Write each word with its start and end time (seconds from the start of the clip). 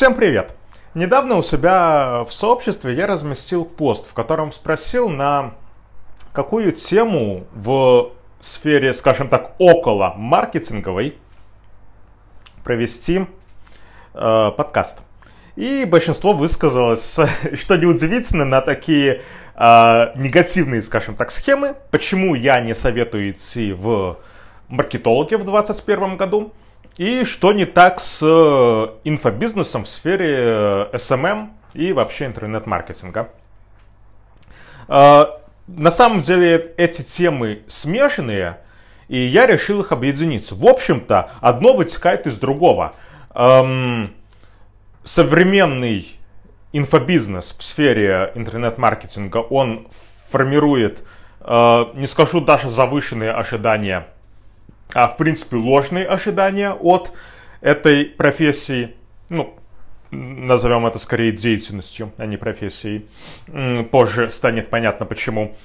Всем 0.00 0.14
привет! 0.14 0.54
Недавно 0.94 1.36
у 1.36 1.42
себя 1.42 2.24
в 2.26 2.32
сообществе 2.32 2.94
я 2.94 3.06
разместил 3.06 3.66
пост, 3.66 4.08
в 4.08 4.14
котором 4.14 4.50
спросил, 4.50 5.10
на 5.10 5.52
какую 6.32 6.72
тему 6.72 7.44
в 7.52 8.12
сфере, 8.38 8.94
скажем 8.94 9.28
так, 9.28 9.54
около 9.58 10.14
маркетинговой 10.16 11.18
провести 12.64 13.26
э, 14.14 14.50
подкаст. 14.56 15.00
И 15.54 15.84
большинство 15.84 16.32
высказалось, 16.32 17.18
что 17.52 17.76
неудивительно, 17.76 18.46
на 18.46 18.62
такие 18.62 19.20
э, 19.54 20.12
негативные, 20.14 20.80
скажем 20.80 21.14
так, 21.14 21.30
схемы. 21.30 21.76
Почему 21.90 22.34
я 22.34 22.62
не 22.62 22.72
советую 22.72 23.32
идти 23.32 23.74
в 23.74 24.16
маркетологи 24.68 25.34
в 25.34 25.44
2021 25.44 26.16
году? 26.16 26.54
И 27.00 27.24
что 27.24 27.54
не 27.54 27.64
так 27.64 27.98
с 27.98 28.20
э, 28.22 28.88
инфобизнесом 29.04 29.84
в 29.84 29.88
сфере 29.88 30.86
SMM 30.92 31.24
э, 31.24 31.30
эм 31.30 31.52
и 31.72 31.94
вообще 31.94 32.26
интернет-маркетинга? 32.26 33.30
Э, 34.86 35.24
на 35.66 35.90
самом 35.90 36.20
деле 36.20 36.74
эти 36.76 37.00
темы 37.00 37.62
смешанные, 37.68 38.58
и 39.08 39.18
я 39.18 39.46
решил 39.46 39.80
их 39.80 39.92
объединить. 39.92 40.52
В 40.52 40.66
общем-то, 40.66 41.30
одно 41.40 41.72
вытекает 41.72 42.26
из 42.26 42.38
другого. 42.38 42.92
Эм, 43.34 44.12
современный 45.02 46.06
инфобизнес 46.74 47.56
в 47.58 47.62
сфере 47.64 48.30
интернет-маркетинга, 48.34 49.38
он 49.38 49.88
формирует, 50.28 51.02
не 51.40 52.06
скажу 52.06 52.42
даже 52.42 52.68
завышенные 52.68 53.30
ожидания 53.32 54.06
а 54.94 55.08
в 55.08 55.16
принципе 55.16 55.56
ложные 55.56 56.06
ожидания 56.06 56.72
от 56.72 57.12
этой 57.60 58.04
профессии, 58.04 58.94
ну, 59.28 59.54
назовем 60.10 60.86
это 60.86 60.98
скорее 60.98 61.32
деятельностью, 61.32 62.12
а 62.16 62.26
не 62.26 62.36
профессией. 62.36 63.06
Позже 63.90 64.30
станет 64.30 64.70
понятно 64.70 65.06
почему. 65.06 65.56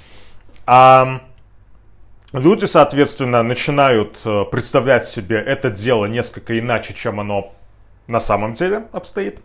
А 0.65 1.21
люди, 2.33 2.65
соответственно, 2.65 3.43
начинают 3.43 4.19
э, 4.25 4.45
представлять 4.51 5.07
себе 5.07 5.37
это 5.37 5.69
дело 5.69 6.05
несколько 6.05 6.57
иначе, 6.59 6.93
чем 6.93 7.19
оно 7.19 7.53
на 8.07 8.19
самом 8.19 8.53
деле 8.53 8.85
обстоит. 8.91 9.39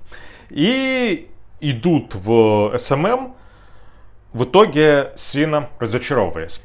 И 0.51 1.29
идут 1.61 2.15
в 2.15 2.77
SMM, 2.77 3.35
в 4.33 4.45
итоге 4.45 5.13
сильно 5.17 5.71
разочаровываясь. 5.79 6.63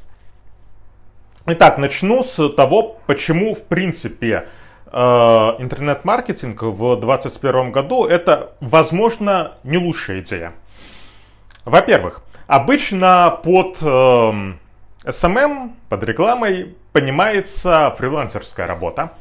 Итак, 1.48 1.78
начну 1.78 2.24
с 2.24 2.48
того, 2.54 2.96
почему, 3.06 3.54
в 3.54 3.62
принципе, 3.62 4.48
э, 4.90 4.98
интернет-маркетинг 4.98 6.60
в 6.60 6.96
2021 6.96 7.70
году 7.70 8.04
это, 8.04 8.54
возможно, 8.58 9.52
не 9.62 9.78
лучшая 9.78 10.22
идея. 10.22 10.54
Во-первых, 11.64 12.24
обычно 12.48 13.38
под 13.44 13.80
SMM, 13.80 14.58
эм 15.04 15.38
эм, 15.38 15.76
под 15.88 16.02
рекламой 16.02 16.74
понимается 16.92 17.94
фрилансерская 17.96 18.66
работа. 18.66 19.12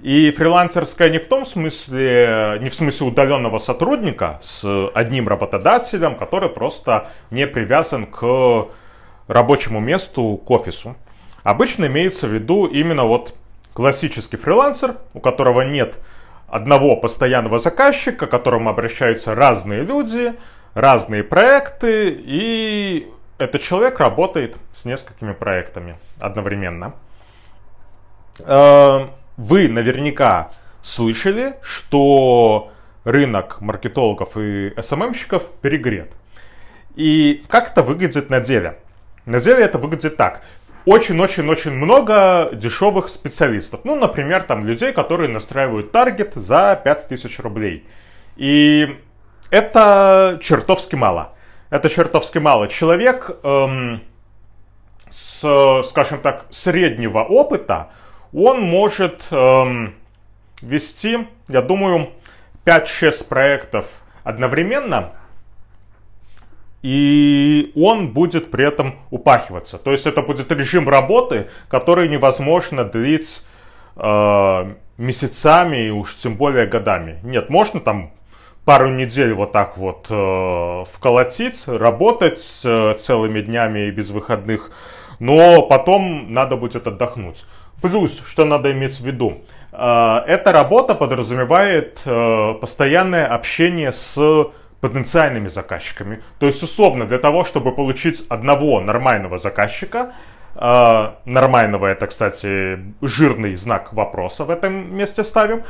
И 0.00 0.30
фрилансерская 0.30 1.10
не 1.10 1.18
в 1.18 1.26
том 1.26 1.44
смысле, 1.44 2.60
не 2.62 2.70
в 2.70 2.74
смысле 2.74 3.08
удаленного 3.08 3.58
сотрудника 3.58 4.38
с 4.40 4.64
одним 4.94 5.28
работодателем, 5.28 6.16
который 6.16 6.48
просто 6.48 7.08
не 7.30 7.46
привязан 7.46 8.06
к 8.06 8.68
рабочему 9.28 9.80
месту, 9.80 10.40
к 10.46 10.50
офису. 10.50 10.96
Обычно 11.44 11.84
имеется 11.86 12.26
в 12.26 12.32
виду 12.32 12.66
именно 12.66 13.04
вот 13.04 13.34
классический 13.74 14.38
фрилансер, 14.38 14.96
у 15.12 15.20
которого 15.20 15.60
нет 15.60 15.98
одного 16.48 16.96
постоянного 16.96 17.58
заказчика, 17.58 18.26
к 18.26 18.30
которому 18.30 18.70
обращаются 18.70 19.34
разные 19.34 19.82
люди, 19.82 20.32
разные 20.72 21.22
проекты, 21.22 22.16
и 22.18 23.08
этот 23.38 23.60
человек 23.60 24.00
работает 24.00 24.56
с 24.72 24.86
несколькими 24.86 25.32
проектами 25.32 25.98
одновременно. 26.18 26.94
Э, 28.40 29.08
вы 29.36 29.68
наверняка 29.68 30.50
слышали, 30.80 31.56
что 31.60 32.72
рынок 33.04 33.60
маркетологов 33.60 34.36
и 34.36 34.72
СММщиков 34.80 35.50
перегрет. 35.60 36.12
И 36.94 37.44
как 37.48 37.70
это 37.72 37.82
выглядит 37.82 38.30
на 38.30 38.40
деле? 38.40 38.78
На 39.26 39.40
деле 39.40 39.64
это 39.64 39.78
выглядит 39.78 40.16
так 40.16 40.42
очень-очень-очень 40.86 41.72
много 41.72 42.50
дешевых 42.52 43.08
специалистов. 43.08 43.80
Ну, 43.84 43.96
например, 43.96 44.42
там 44.42 44.66
людей, 44.66 44.92
которые 44.92 45.30
настраивают 45.30 45.92
таргет 45.92 46.34
за 46.34 46.80
5000 46.82 47.38
рублей. 47.40 47.86
И 48.36 48.96
это 49.50 50.38
чертовски 50.42 50.94
мало. 50.94 51.34
Это 51.70 51.88
чертовски 51.88 52.38
мало. 52.38 52.68
Человек 52.68 53.30
эм, 53.42 54.02
с, 55.08 55.82
скажем 55.84 56.20
так, 56.20 56.46
среднего 56.50 57.20
опыта, 57.20 57.90
он 58.32 58.60
может 58.60 59.26
эм, 59.30 59.94
вести, 60.60 61.26
я 61.48 61.62
думаю, 61.62 62.10
5-6 62.66 63.26
проектов 63.28 64.02
одновременно– 64.24 65.12
и 66.84 67.72
он 67.76 68.08
будет 68.12 68.50
при 68.50 68.68
этом 68.68 68.96
упахиваться. 69.10 69.78
То 69.78 69.90
есть 69.92 70.04
это 70.06 70.20
будет 70.20 70.52
режим 70.52 70.86
работы, 70.86 71.48
который 71.70 72.10
невозможно 72.10 72.84
длить 72.84 73.42
э, 73.96 74.74
месяцами 74.98 75.86
и 75.86 75.90
уж 75.90 76.14
тем 76.16 76.36
более 76.36 76.66
годами. 76.66 77.20
Нет, 77.22 77.48
можно 77.48 77.80
там 77.80 78.10
пару 78.66 78.90
недель 78.90 79.32
вот 79.32 79.50
так 79.52 79.78
вот 79.78 80.08
э, 80.10 80.84
вколотить, 80.92 81.64
работать 81.66 82.60
э, 82.66 82.94
целыми 82.98 83.40
днями 83.40 83.86
и 83.86 83.90
без 83.90 84.10
выходных, 84.10 84.70
но 85.20 85.62
потом 85.62 86.34
надо 86.34 86.58
будет 86.58 86.86
отдохнуть. 86.86 87.46
Плюс, 87.80 88.22
что 88.28 88.44
надо 88.44 88.72
иметь 88.72 89.00
в 89.00 89.06
виду, 89.06 89.38
э, 89.72 90.16
эта 90.26 90.52
работа 90.52 90.94
подразумевает 90.94 92.02
э, 92.04 92.54
постоянное 92.60 93.26
общение 93.26 93.90
с 93.90 94.50
потенциальными 94.84 95.48
заказчиками. 95.48 96.22
То 96.38 96.44
есть, 96.44 96.62
условно, 96.62 97.06
для 97.06 97.18
того, 97.18 97.46
чтобы 97.46 97.72
получить 97.72 98.22
одного 98.28 98.80
нормального 98.80 99.38
заказчика, 99.38 100.12
э, 100.56 101.10
нормального 101.24 101.86
это, 101.86 102.06
кстати, 102.06 102.78
жирный 103.00 103.56
знак 103.56 103.94
вопроса 103.94 104.44
в 104.44 104.50
этом 104.50 104.94
месте 104.94 105.24
ставим, 105.24 105.62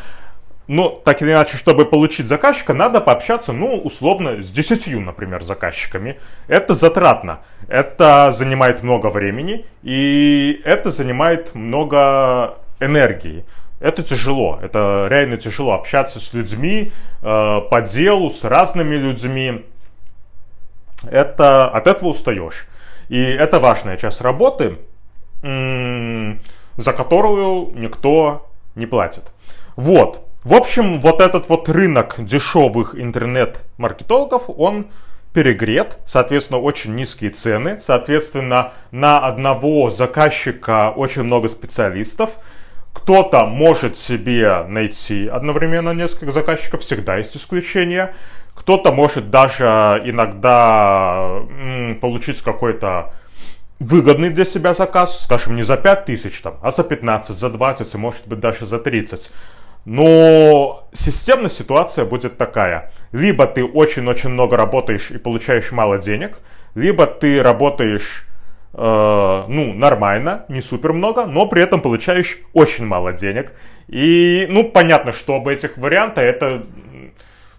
но 0.66 0.88
так 0.88 1.22
или 1.22 1.30
иначе, 1.30 1.56
чтобы 1.56 1.84
получить 1.84 2.26
заказчика, 2.26 2.74
надо 2.74 3.00
пообщаться, 3.00 3.52
ну, 3.52 3.76
условно, 3.76 4.42
с 4.42 4.50
десятью, 4.50 5.00
например, 5.00 5.44
заказчиками. 5.44 6.18
Это 6.48 6.74
затратно, 6.74 7.38
это 7.68 8.32
занимает 8.32 8.82
много 8.82 9.10
времени, 9.10 9.64
и 9.84 10.60
это 10.64 10.90
занимает 10.90 11.54
много 11.54 12.58
энергии 12.80 13.44
это 13.80 14.02
тяжело, 14.02 14.58
это 14.62 15.06
реально 15.10 15.36
тяжело 15.36 15.72
общаться 15.72 16.20
с 16.20 16.32
людьми 16.32 16.92
э, 17.22 17.60
по 17.70 17.80
делу, 17.82 18.30
с 18.30 18.44
разными 18.44 18.94
людьми. 18.94 19.64
Это, 21.10 21.68
от 21.68 21.86
этого 21.86 22.10
устаешь. 22.10 22.66
И 23.08 23.20
это 23.20 23.60
важная 23.60 23.96
часть 23.98 24.22
работы, 24.22 24.78
за 25.42 26.92
которую 26.92 27.72
никто 27.74 28.48
не 28.74 28.86
платит. 28.86 29.24
Вот. 29.76 30.26
В 30.42 30.54
общем, 30.54 31.00
вот 31.00 31.20
этот 31.20 31.48
вот 31.48 31.68
рынок 31.68 32.16
дешевых 32.18 32.94
интернет-маркетологов, 32.94 34.44
он 34.48 34.88
перегрет, 35.32 35.98
соответственно, 36.06 36.60
очень 36.60 36.94
низкие 36.94 37.30
цены, 37.30 37.80
соответственно, 37.80 38.72
на 38.90 39.18
одного 39.18 39.90
заказчика 39.90 40.90
очень 40.90 41.24
много 41.24 41.48
специалистов, 41.48 42.38
кто-то 42.94 43.44
может 43.44 43.98
себе 43.98 44.64
найти 44.66 45.28
одновременно 45.28 45.90
несколько 45.90 46.30
заказчиков, 46.30 46.80
всегда 46.80 47.16
есть 47.16 47.36
исключения. 47.36 48.14
Кто-то 48.54 48.92
может 48.92 49.30
даже 49.30 49.64
иногда 50.06 51.42
получить 52.00 52.40
какой-то 52.40 53.12
выгодный 53.80 54.30
для 54.30 54.44
себя 54.44 54.72
заказ, 54.72 55.24
скажем, 55.24 55.56
не 55.56 55.62
за 55.62 55.76
5 55.76 56.06
тысяч, 56.06 56.40
там, 56.40 56.54
а 56.62 56.70
за 56.70 56.84
15, 56.84 57.36
за 57.36 57.50
20 57.50 57.94
и 57.94 57.98
может 57.98 58.26
быть 58.26 58.40
даже 58.40 58.64
за 58.64 58.78
30. 58.78 59.30
Но 59.84 60.88
системная 60.92 61.50
ситуация 61.50 62.06
будет 62.06 62.38
такая. 62.38 62.92
Либо 63.12 63.46
ты 63.46 63.64
очень-очень 63.64 64.30
много 64.30 64.56
работаешь 64.56 65.10
и 65.10 65.18
получаешь 65.18 65.72
мало 65.72 65.98
денег, 65.98 66.38
либо 66.74 67.06
ты 67.06 67.42
работаешь 67.42 68.26
э, 68.74 69.44
ну, 69.48 69.72
нормально, 69.72 70.44
не 70.48 70.60
супер 70.60 70.92
много, 70.92 71.26
но 71.26 71.46
при 71.46 71.62
этом 71.62 71.80
получаешь 71.80 72.38
очень 72.52 72.86
мало 72.86 73.12
денег. 73.12 73.52
И, 73.88 74.46
ну, 74.50 74.64
понятно, 74.64 75.12
что 75.12 75.36
об 75.36 75.48
этих 75.48 75.78
вариантах 75.78 76.24
это, 76.24 76.64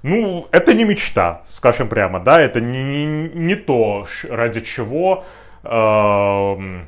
ну, 0.03 0.47
это 0.51 0.73
не 0.73 0.83
мечта, 0.83 1.43
скажем 1.47 1.87
прямо, 1.87 2.19
да, 2.19 2.41
это 2.41 2.61
не, 2.61 2.83
не, 2.83 3.29
не 3.29 3.55
то, 3.55 4.05
ради 4.29 4.61
чего 4.61 5.23
э, 5.63 6.83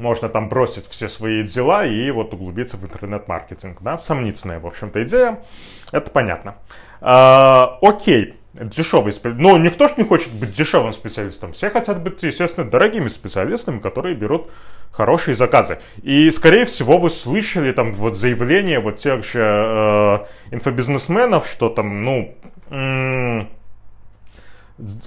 можно 0.00 0.28
там 0.28 0.48
бросить 0.48 0.86
все 0.86 1.08
свои 1.08 1.42
дела 1.42 1.84
и 1.84 2.10
вот 2.10 2.34
углубиться 2.34 2.76
в 2.76 2.84
интернет-маркетинг, 2.84 3.78
да, 3.82 3.98
сомнительная, 3.98 4.58
в 4.58 4.66
общем-то, 4.66 5.02
идея, 5.04 5.40
это 5.92 6.10
понятно. 6.10 6.56
А, 7.00 7.78
окей, 7.82 8.39
дешевый 8.54 9.12
специалист. 9.12 9.40
Но 9.40 9.58
никто 9.58 9.88
ж 9.88 9.92
не 9.96 10.04
хочет 10.04 10.32
быть 10.32 10.52
дешевым 10.52 10.92
специалистом. 10.92 11.52
Все 11.52 11.70
хотят 11.70 12.02
быть, 12.02 12.22
естественно, 12.22 12.68
дорогими 12.68 13.08
специалистами, 13.08 13.78
которые 13.78 14.14
берут 14.14 14.48
хорошие 14.90 15.34
заказы. 15.34 15.78
И, 16.02 16.30
скорее 16.30 16.64
всего, 16.64 16.98
вы 16.98 17.10
слышали 17.10 17.72
там 17.72 17.92
вот 17.92 18.16
заявления 18.16 18.80
вот 18.80 18.98
тех 18.98 19.24
же 19.24 19.40
э, 19.40 20.54
инфобизнесменов, 20.54 21.46
что 21.46 21.68
там, 21.68 22.02
ну, 22.02 22.36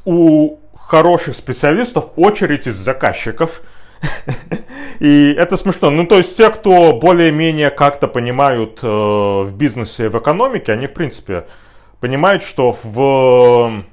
у 0.05 0.59
хороших 0.75 1.35
специалистов 1.35 2.11
очередь 2.15 2.67
из 2.67 2.75
заказчиков. 2.75 3.61
И 4.99 5.33
это 5.37 5.57
смешно. 5.57 5.89
Ну, 5.89 6.05
то 6.05 6.17
есть 6.17 6.37
те, 6.37 6.49
кто 6.49 6.93
более-менее 6.93 7.69
как-то 7.69 8.07
понимают 8.07 8.79
э, 8.83 8.87
в 8.87 9.53
бизнесе 9.55 10.05
и 10.05 10.07
в 10.09 10.17
экономике, 10.17 10.73
они, 10.73 10.87
в 10.87 10.93
принципе, 10.93 11.45
понимают, 12.03 12.43
что 12.43 12.75
в, 12.83 13.85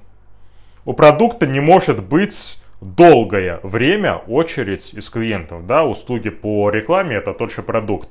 у 0.85 0.93
продукта 0.95 1.47
не 1.47 1.61
может 1.61 2.03
быть 2.03 2.61
долгое 2.81 3.61
время 3.63 4.17
очередь 4.27 4.93
из 4.95 5.09
клиентов. 5.11 5.65
Да? 5.65 5.85
Услуги 5.85 6.31
по 6.31 6.71
рекламе 6.71 7.15
это 7.19 7.33
тот 7.33 7.53
же 7.53 7.63
продукт. 7.63 8.09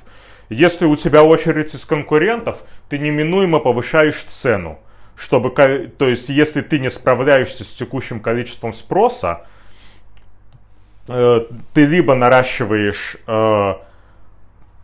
Если 0.47 0.85
у 0.85 0.95
тебя 0.95 1.25
очередь 1.25 1.75
из 1.75 1.83
конкурентов, 1.83 2.63
ты 2.87 2.97
неминуемо 2.97 3.59
повышаешь 3.59 4.23
цену. 4.23 4.79
Чтобы, 5.17 5.49
то 5.97 6.07
есть, 6.07 6.29
если 6.29 6.61
ты 6.61 6.79
не 6.79 6.89
справляешься 6.89 7.65
с 7.65 7.67
текущим 7.67 8.21
количеством 8.21 8.71
спроса, 8.71 9.47
э, 11.09 11.41
ты 11.73 11.83
либо 11.83 12.15
наращиваешь 12.15 13.17
э, 13.27 13.73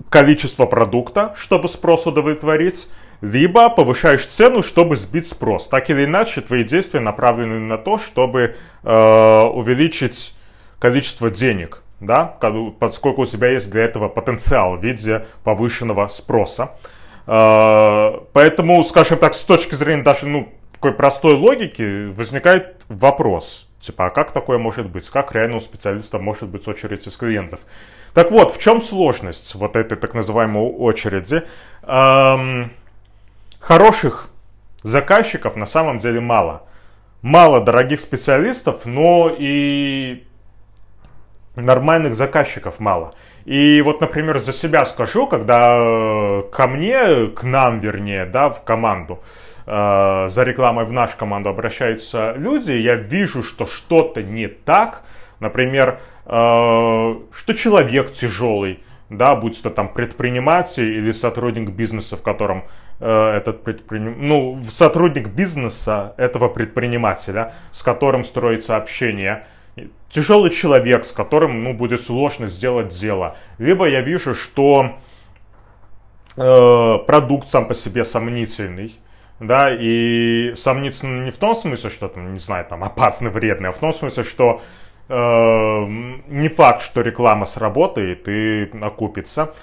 количество 0.09 0.65
продукта, 0.65 1.33
чтобы 1.37 1.69
спрос 1.69 2.05
удовлетворить, 2.05 2.89
либо 3.21 3.69
повышаешь 3.69 4.25
цену, 4.25 4.63
чтобы 4.63 4.95
сбить 4.95 5.27
спрос. 5.27 5.67
Так 5.67 5.89
или 5.89 6.05
иначе, 6.05 6.41
твои 6.41 6.63
действия 6.63 6.99
направлены 6.99 7.59
на 7.59 7.77
то, 7.77 7.97
чтобы 7.97 8.55
э, 8.83 9.41
увеличить 9.53 10.35
количество 10.79 11.29
денег, 11.29 11.81
да, 11.99 12.25
поскольку 12.79 13.23
у 13.23 13.25
тебя 13.25 13.49
есть 13.49 13.71
для 13.71 13.83
этого 13.83 14.09
потенциал 14.09 14.77
в 14.77 14.83
виде 14.83 15.25
повышенного 15.43 16.07
спроса. 16.07 16.71
Э, 17.27 18.19
поэтому, 18.33 18.83
скажем 18.83 19.17
так, 19.17 19.33
с 19.33 19.43
точки 19.43 19.75
зрения 19.75 20.03
даже 20.03 20.27
ну, 20.27 20.49
такой 20.73 20.93
простой 20.93 21.33
логики 21.33 22.09
возникает 22.09 22.85
вопрос. 22.89 23.69
Типа, 23.79 24.07
а 24.07 24.09
как 24.09 24.31
такое 24.31 24.57
может 24.57 24.89
быть? 24.89 25.09
Как 25.09 25.33
реально 25.33 25.57
у 25.57 25.59
специалиста 25.59 26.17
может 26.17 26.49
быть 26.49 26.67
очередь 26.67 27.05
из 27.07 27.15
клиентов? 27.17 27.61
Так 28.13 28.31
вот, 28.31 28.51
в 28.51 28.59
чем 28.59 28.81
сложность 28.81 29.53
вот 29.55 29.75
этой 29.75 29.97
так 29.97 30.13
называемой 30.13 30.63
очереди? 30.63 31.43
Эм, 31.83 32.71
хороших 33.65 34.29
заказчиков 34.83 35.55
на 35.55 35.65
самом 35.65 35.97
деле 35.97 36.19
мало. 36.21 36.61
Мало 37.23 37.61
дорогих 37.61 37.99
специалистов, 37.99 38.85
но 38.85 39.35
и 39.35 40.23
нормальных 41.55 42.13
заказчиков 42.13 42.79
мало. 42.79 43.15
И 43.45 43.81
вот, 43.81 44.01
например, 44.01 44.37
за 44.37 44.53
себя 44.53 44.85
скажу, 44.85 45.25
когда 45.25 45.77
э, 45.79 46.43
ко 46.51 46.67
мне, 46.67 47.27
к 47.27 47.43
нам, 47.43 47.79
вернее, 47.79 48.25
да, 48.25 48.49
в 48.49 48.63
команду, 48.63 49.23
э, 49.65 50.27
за 50.29 50.43
рекламой 50.43 50.85
в 50.85 50.91
нашу 50.91 51.17
команду 51.17 51.49
обращаются 51.49 52.33
люди, 52.37 52.71
я 52.71 52.93
вижу, 52.93 53.41
что 53.41 53.65
что-то 53.65 54.21
не 54.21 54.47
так. 54.47 55.01
Например, 55.39 55.99
э, 56.25 56.29
что 56.29 57.53
человек 57.55 58.11
тяжелый, 58.11 58.83
да, 59.09 59.35
будь 59.35 59.61
то 59.63 59.71
там 59.71 59.89
предприниматель 59.89 60.97
или 60.97 61.11
сотрудник 61.11 61.69
бизнеса, 61.71 62.15
в 62.15 62.21
котором 62.21 62.65
этот 62.99 63.63
предприним... 63.63 64.23
ну, 64.23 64.61
сотрудник 64.63 65.27
бизнеса 65.27 66.13
этого 66.17 66.47
предпринимателя, 66.47 67.53
с 67.71 67.83
которым 67.83 68.23
строится 68.23 68.77
общение, 68.77 69.45
тяжелый 70.09 70.51
человек, 70.51 71.03
с 71.05 71.11
которым, 71.11 71.63
ну, 71.63 71.73
будет 71.73 72.01
сложно 72.01 72.47
сделать 72.47 72.97
дело. 72.97 73.35
Либо 73.57 73.87
я 73.87 74.01
вижу, 74.01 74.33
что 74.33 74.95
э, 76.37 76.97
продукт 77.05 77.49
сам 77.49 77.67
по 77.67 77.73
себе 77.73 78.05
сомнительный, 78.05 78.95
да, 79.39 79.69
и 79.73 80.53
сомнительный 80.55 81.25
не 81.25 81.31
в 81.31 81.37
том 81.37 81.55
смысле, 81.55 81.89
что 81.89 82.07
там, 82.07 82.31
не 82.33 82.39
знаю, 82.39 82.65
там 82.65 82.83
опасный, 82.83 83.29
вредный, 83.29 83.69
а 83.69 83.71
в 83.73 83.77
том 83.77 83.91
смысле, 83.91 84.23
что 84.23 84.61
э, 85.09 85.85
не 86.27 86.47
факт, 86.47 86.81
что 86.81 87.01
реклама 87.01 87.45
сработает 87.45 88.29
и 88.29 88.71
окупится. 88.81 89.53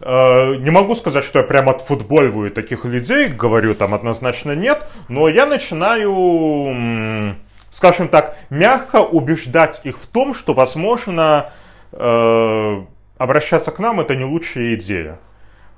Э, 0.00 0.54
не 0.56 0.70
могу 0.70 0.94
сказать, 0.94 1.24
что 1.24 1.40
я 1.40 1.44
прям 1.44 1.68
отфутболиваю 1.68 2.50
таких 2.50 2.84
людей, 2.84 3.28
говорю 3.28 3.74
там 3.74 3.94
однозначно 3.94 4.52
нет, 4.54 4.86
но 5.08 5.28
я 5.28 5.46
начинаю, 5.46 7.36
скажем 7.70 8.08
так, 8.08 8.36
мягко 8.50 9.00
убеждать 9.00 9.80
их 9.84 9.98
в 9.98 10.06
том, 10.06 10.34
что, 10.34 10.54
возможно, 10.54 11.50
э, 11.92 12.82
обращаться 13.18 13.72
к 13.72 13.78
нам 13.78 14.00
это 14.00 14.14
не 14.14 14.24
лучшая 14.24 14.74
идея. 14.74 15.18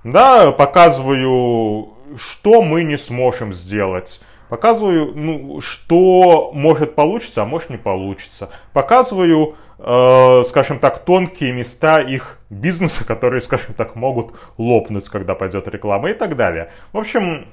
Да, 0.04 0.52
показываю, 0.52 1.90
что 2.16 2.62
мы 2.62 2.84
не 2.84 2.96
сможем 2.96 3.52
сделать 3.52 4.20
Показываю, 4.50 5.12
ну, 5.14 5.60
что 5.60 6.50
может 6.52 6.96
получиться, 6.96 7.42
а 7.42 7.44
может 7.44 7.70
не 7.70 7.76
получится. 7.76 8.50
Показываю, 8.72 9.54
скажем 9.82 10.78
так, 10.78 10.98
тонкие 11.04 11.52
места 11.52 12.00
их 12.00 12.38
бизнеса, 12.50 13.06
которые, 13.06 13.40
скажем 13.40 13.74
так, 13.74 13.96
могут 13.96 14.34
лопнуть, 14.58 15.08
когда 15.08 15.34
пойдет 15.34 15.68
реклама 15.68 16.10
и 16.10 16.14
так 16.14 16.36
далее. 16.36 16.70
В 16.92 16.98
общем, 16.98 17.46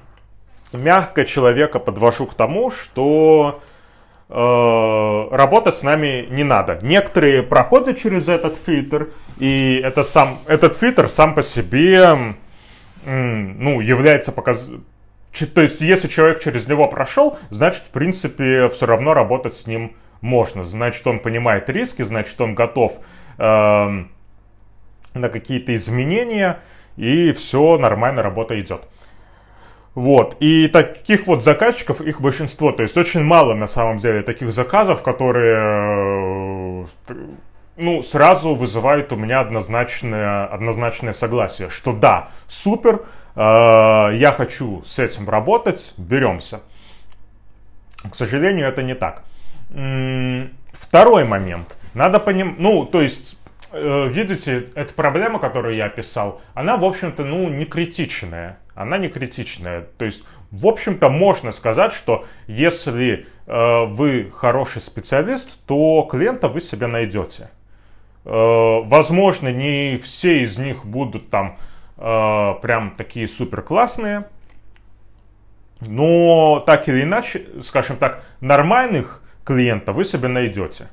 мягко 0.72 1.24
человека 1.24 1.78
подвожу 1.78 2.26
к 2.26 2.34
тому, 2.34 2.70
что 2.70 3.60
э, 4.28 5.28
работать 5.34 5.78
с 5.78 5.82
нами 5.82 6.26
не 6.30 6.44
надо. 6.44 6.78
Некоторые 6.82 7.42
проходят 7.42 7.98
через 7.98 8.28
этот 8.28 8.56
фильтр, 8.56 9.08
и 9.38 9.80
этот, 9.82 10.10
сам, 10.10 10.38
этот 10.46 10.76
фильтр 10.76 11.08
сам 11.08 11.34
по 11.34 11.42
себе 11.42 12.34
ну, 13.04 13.80
является 13.80 14.32
показ 14.32 14.68
то 15.54 15.60
есть, 15.60 15.80
если 15.80 16.08
человек 16.08 16.42
через 16.42 16.66
него 16.66 16.88
прошел, 16.88 17.38
значит, 17.50 17.84
в 17.84 17.90
принципе, 17.90 18.68
все 18.70 18.86
равно 18.86 19.14
работать 19.14 19.54
с 19.54 19.66
ним 19.66 19.94
можно. 20.20 20.64
Значит, 20.64 21.06
он 21.06 21.20
понимает 21.20 21.68
риски, 21.68 22.02
значит, 22.02 22.40
он 22.40 22.54
готов 22.54 23.00
э, 23.38 23.42
на 23.42 25.28
какие-то 25.28 25.74
изменения, 25.74 26.60
и 26.96 27.32
все 27.32 27.78
нормально, 27.78 28.22
работа 28.22 28.60
идет. 28.60 28.82
Вот, 29.94 30.36
и 30.40 30.68
таких 30.68 31.26
вот 31.26 31.42
заказчиков, 31.42 32.00
их 32.00 32.20
большинство, 32.20 32.70
то 32.70 32.82
есть 32.82 32.96
очень 32.96 33.22
мало 33.22 33.54
на 33.54 33.66
самом 33.66 33.98
деле 33.98 34.22
таких 34.22 34.50
заказов, 34.50 35.02
которые, 35.02 36.86
э, 37.08 37.14
ну, 37.76 38.02
сразу 38.02 38.54
вызывают 38.54 39.12
у 39.12 39.16
меня 39.16 39.40
однозначное, 39.40 40.46
однозначное 40.46 41.12
согласие, 41.12 41.68
что 41.68 41.92
да, 41.92 42.30
супер, 42.46 43.02
Э, 43.38 44.10
я 44.14 44.32
хочу 44.32 44.82
с 44.84 44.98
этим 44.98 45.28
работать, 45.28 45.94
беремся. 45.96 46.62
К 48.10 48.14
сожалению, 48.16 48.66
это 48.66 48.82
не 48.82 48.94
так. 48.94 49.22
Второй 49.70 51.24
момент. 51.24 51.76
Надо 51.94 52.20
понимать, 52.20 52.58
ну, 52.58 52.86
то 52.86 53.02
есть, 53.02 53.40
э, 53.72 54.08
видите, 54.08 54.68
эта 54.74 54.94
проблема, 54.94 55.38
которую 55.38 55.74
я 55.76 55.86
описал, 55.86 56.40
она, 56.54 56.76
в 56.76 56.84
общем-то, 56.84 57.24
ну, 57.24 57.48
не 57.48 57.64
критичная. 57.64 58.58
Она 58.74 58.96
не 58.98 59.08
критичная. 59.08 59.86
То 59.98 60.04
есть, 60.04 60.22
в 60.50 60.66
общем-то, 60.66 61.10
можно 61.10 61.50
сказать, 61.52 61.92
что 61.92 62.24
если 62.46 63.26
э, 63.46 63.84
вы 63.86 64.30
хороший 64.32 64.80
специалист, 64.80 65.66
то 65.66 66.06
клиента 66.10 66.48
вы 66.48 66.60
себе 66.60 66.86
найдете. 66.86 67.50
Э, 68.24 68.30
возможно, 68.84 69.48
не 69.48 69.96
все 69.96 70.42
из 70.42 70.58
них 70.58 70.86
будут 70.86 71.28
там 71.28 71.58
э, 71.96 72.54
прям 72.62 72.94
такие 72.96 73.26
супер 73.26 73.62
классные. 73.62 74.24
Но 75.80 76.62
так 76.66 76.88
или 76.88 77.02
иначе, 77.02 77.46
скажем 77.62 77.96
так, 77.96 78.22
нормальных 78.40 79.22
клиентов 79.48 79.96
вы 79.96 80.04
себе 80.04 80.28
найдете. 80.28 80.88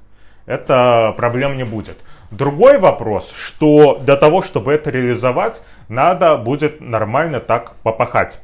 Это 0.45 1.13
проблем 1.17 1.57
не 1.57 1.65
будет. 1.65 1.97
Другой 2.31 2.79
вопрос, 2.79 3.31
что 3.31 3.99
для 3.99 4.15
того, 4.15 4.41
чтобы 4.41 4.71
это 4.73 4.89
реализовать, 4.89 5.61
надо 5.89 6.37
будет 6.37 6.81
нормально 6.81 7.39
так 7.39 7.75
попахать. 7.83 8.41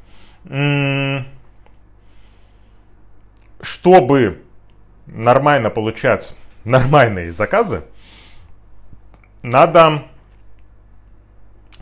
Чтобы 3.62 4.42
нормально 5.08 5.70
получать 5.70 6.36
нормальные 6.66 7.32
заказы, 7.32 7.84
надо 9.44 10.04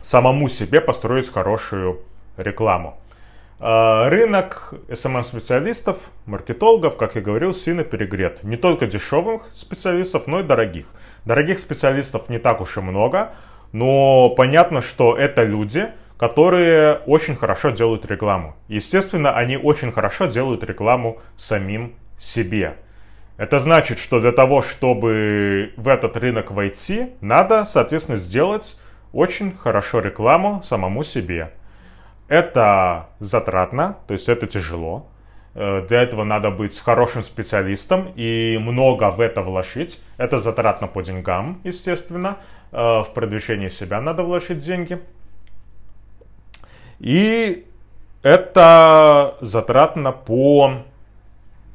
самому 0.02 0.48
себе 0.48 0.80
построить 0.80 1.32
хорошую 1.32 2.00
рекламу. 2.36 2.96
Э, 3.60 4.08
рынок 4.08 4.74
SMM-специалистов, 4.88 6.10
маркетологов, 6.26 6.96
как 6.96 7.14
я 7.14 7.20
говорил, 7.20 7.54
сильно 7.54 7.84
перегрет. 7.84 8.42
Не 8.42 8.56
только 8.56 8.86
дешевых 8.86 9.48
специалистов, 9.54 10.26
но 10.26 10.40
и 10.40 10.42
дорогих. 10.42 10.86
Дорогих 11.24 11.58
специалистов 11.58 12.28
не 12.28 12.38
так 12.38 12.60
уж 12.60 12.76
и 12.76 12.80
много, 12.80 13.32
но 13.72 14.30
понятно, 14.30 14.80
что 14.80 15.16
это 15.16 15.44
люди, 15.44 15.88
которые 16.18 16.96
очень 17.06 17.36
хорошо 17.36 17.70
делают 17.70 18.04
рекламу. 18.06 18.56
Естественно, 18.68 19.36
они 19.36 19.56
очень 19.56 19.92
хорошо 19.92 20.26
делают 20.26 20.64
рекламу 20.64 21.18
самим 21.36 21.94
себе. 22.18 22.76
Это 23.38 23.58
значит, 23.58 23.98
что 23.98 24.20
для 24.20 24.32
того, 24.32 24.60
чтобы 24.60 25.72
в 25.78 25.88
этот 25.88 26.18
рынок 26.18 26.50
войти, 26.50 27.12
надо, 27.22 27.64
соответственно, 27.64 28.18
сделать 28.18 28.78
очень 29.14 29.50
хорошо 29.50 30.00
рекламу 30.00 30.62
самому 30.62 31.04
себе. 31.04 31.52
Это 32.30 33.08
затратно, 33.18 33.96
то 34.06 34.12
есть 34.12 34.28
это 34.28 34.46
тяжело. 34.46 35.08
Э, 35.56 35.84
для 35.88 36.02
этого 36.02 36.22
надо 36.22 36.52
быть 36.52 36.78
хорошим 36.78 37.24
специалистом 37.24 38.12
и 38.14 38.56
много 38.56 39.10
в 39.10 39.20
это 39.20 39.42
вложить. 39.42 40.00
Это 40.16 40.38
затратно 40.38 40.86
по 40.86 41.02
деньгам, 41.02 41.60
естественно. 41.64 42.36
Э, 42.70 43.00
в 43.00 43.08
продвижение 43.14 43.68
себя 43.68 44.00
надо 44.00 44.22
вложить 44.22 44.58
деньги. 44.58 45.00
И 47.00 47.66
это 48.22 49.36
затратно 49.40 50.12
по, 50.12 50.84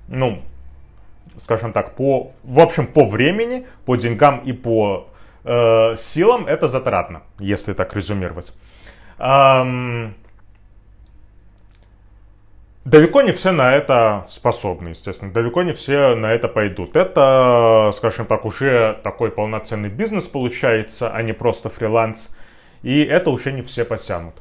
ну, 0.08 0.42
скажем 1.38 1.74
так, 1.74 1.96
по, 1.96 2.32
в 2.46 2.62
общем, 2.62 2.88
по 2.88 3.04
времени, 3.04 3.68
по 3.84 3.98
деньгам 3.98 4.40
и 4.40 4.54
по 4.54 5.10
э, 5.44 5.98
силам 5.98 6.48
это 6.48 6.70
затратно, 6.70 7.24
если 7.40 7.74
так 7.74 7.94
резюмировать. 7.94 8.54
Далеко 12.86 13.22
не 13.24 13.32
все 13.32 13.52
на 13.52 13.76
это 13.76 14.26
способны, 14.30 14.90
естественно. 14.90 15.34
Далеко 15.34 15.64
не 15.64 15.74
все 15.74 16.16
на 16.16 16.28
это 16.28 16.48
пойдут. 16.48 16.96
Это, 16.96 17.92
скажем 17.94 18.26
так, 18.28 18.46
уже 18.46 19.00
такой 19.04 19.32
полноценный 19.32 19.90
бизнес 19.90 20.28
получается, 20.28 21.12
а 21.12 21.22
не 21.22 21.34
просто 21.34 21.70
фриланс. 21.70 22.36
И 22.84 23.04
это 23.04 23.32
уже 23.32 23.52
не 23.52 23.64
все 23.64 23.84
потянут. 23.84 24.36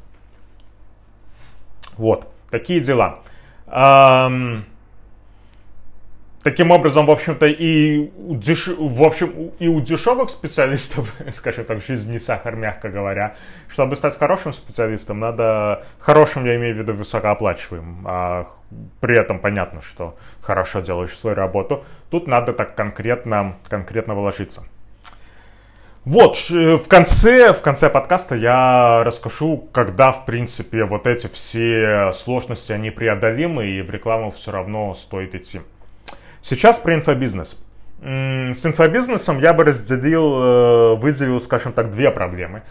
Вот, 1.97 2.29
такие 2.51 2.81
дела. 2.81 3.21
Таким 6.45 6.73
образом, 6.73 7.07
в 7.07 7.11
общем-то, 7.11 7.47
и 7.47 8.11
у, 8.19 8.37
деш... 8.37 8.67
в 8.67 9.03
общем, 9.03 9.53
и 9.59 9.67
у 9.67 9.81
дешевых 9.81 10.29
специалистов, 10.29 11.11
скажем 11.33 11.65
так, 11.65 11.83
жизнь 11.83 12.13
не 12.13 12.19
сахар, 12.19 12.55
мягко 12.55 12.91
говоря, 12.91 13.37
чтобы 13.67 13.97
стать 13.97 14.19
хорошим 14.19 14.53
специалистом, 14.53 15.21
надо, 15.21 15.87
хорошим 15.99 16.45
я 16.45 16.57
имею 16.57 16.75
в 16.75 16.79
виду 16.79 16.93
высокооплачиваемым, 16.93 18.05
а 18.07 18.45
при 19.01 19.19
этом 19.19 19.39
понятно, 19.39 19.81
что 19.81 20.19
хорошо 20.43 20.81
делаешь 20.81 21.17
свою 21.17 21.35
работу, 21.35 21.83
тут 22.11 22.27
надо 22.27 22.53
так 22.53 22.75
конкретно, 22.75 23.57
конкретно 23.71 24.15
вложиться. 24.15 24.65
Вот, 26.05 26.37
в 26.51 26.87
конце, 26.89 27.55
в 27.55 27.63
конце 27.63 27.89
подкаста 27.89 28.35
я 28.35 29.03
расскажу, 29.03 29.67
когда, 29.73 30.13
в 30.13 30.27
принципе, 30.27 30.85
вот 30.85 31.07
эти 31.07 31.27
все 31.27 32.13
сложности, 32.13 32.73
они 32.73 32.91
преодолимы, 32.91 33.67
и 33.67 33.81
в 33.81 33.89
рекламу 33.91 34.31
все 34.31 34.53
равно 34.53 34.93
стоит 34.93 35.35
идти. 35.35 35.63
Сейчас 36.45 36.79
про 36.79 36.95
инфобизнес. 36.95 37.59
С 38.03 38.67
инфобизнесом 38.67 39.39
я 39.39 39.55
бы 39.55 39.65
разделил, 39.65 40.43
э, 40.43 40.95
выделил, 40.97 41.41
скажем 41.41 41.73
так, 41.73 41.91
две 41.91 42.11
проблемы. 42.11 42.63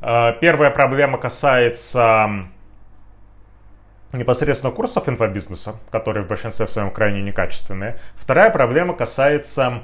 Э, 0.00 0.32
первая 0.40 0.72
проблема 0.72 1.16
касается 1.16 2.48
непосредственно 4.12 4.72
курсов 4.72 5.08
инфобизнеса, 5.08 5.76
которые 5.92 6.24
в 6.24 6.26
большинстве 6.26 6.66
своем 6.66 6.90
крайне 6.90 7.22
некачественные. 7.22 8.00
Вторая 8.16 8.50
проблема 8.50 8.94
касается 8.94 9.82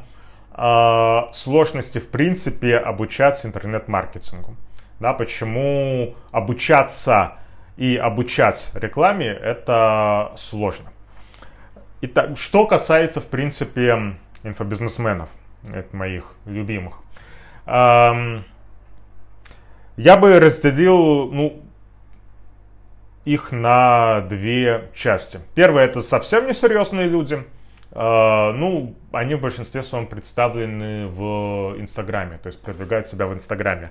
э, 0.53 1.19
сложности 1.33 1.99
в 1.99 2.09
принципе 2.09 2.77
обучаться 2.77 3.47
интернет-маркетингу. 3.47 4.57
Да, 4.99 5.13
почему 5.13 6.17
обучаться 6.33 7.35
и 7.77 7.97
обучать 7.97 8.73
рекламе 8.75 9.29
это 9.29 10.33
сложно. 10.35 10.91
Итак, 12.03 12.37
что 12.39 12.67
касается, 12.67 13.21
в 13.21 13.27
принципе, 13.27 14.17
инфобизнесменов, 14.43 15.31
это 15.73 15.97
моих 15.97 16.35
любимых. 16.45 17.01
Я 17.67 18.43
бы 20.19 20.39
разделил, 20.39 21.33
ну, 21.33 21.63
их 23.25 23.51
на 23.51 24.21
две 24.21 24.91
части. 24.95 25.41
Первое 25.55 25.85
это 25.87 26.03
совсем 26.03 26.47
несерьезные 26.47 27.09
люди. 27.09 27.45
А, 27.93 28.53
ну, 28.53 28.95
они 29.11 29.35
в 29.35 29.41
большинстве 29.41 29.83
своем 29.83 30.07
представлены 30.07 31.07
в 31.09 31.75
Инстаграме, 31.79 32.39
то 32.39 32.49
есть 32.49 32.61
продвигают 32.61 33.09
себя 33.09 33.27
в 33.27 33.33
Инстаграме. 33.33 33.91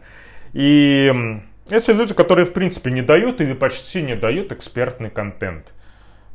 И 0.53 1.11
эти 1.69 1.89
люди, 1.91 2.13
которые 2.13 2.45
в 2.45 2.53
принципе 2.53 2.91
не 2.91 3.01
дают 3.01 3.41
или 3.41 3.53
почти 3.53 4.03
не 4.03 4.15
дают 4.15 4.51
экспертный 4.51 5.09
контент. 5.09 5.73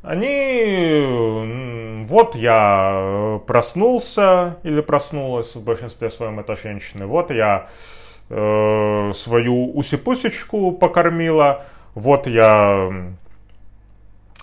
Они, 0.02 2.06
вот 2.08 2.34
я 2.34 3.40
проснулся 3.46 4.56
или 4.62 4.80
проснулась, 4.80 5.54
в 5.54 5.62
большинстве 5.62 6.08
своем 6.08 6.40
это 6.40 6.56
женщины, 6.56 7.04
вот 7.04 7.30
я 7.30 7.68
э, 8.30 9.12
свою 9.14 9.76
усипусечку 9.76 10.72
покормила, 10.72 11.66
вот 11.94 12.26
я 12.26 12.90